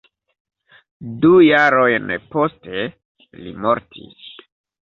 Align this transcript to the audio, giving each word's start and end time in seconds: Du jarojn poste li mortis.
Du 1.25 1.31
jarojn 1.47 2.15
poste 2.37 2.83
li 3.45 3.55
mortis. 3.67 4.29